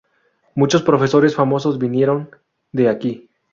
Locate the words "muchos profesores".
0.55-1.35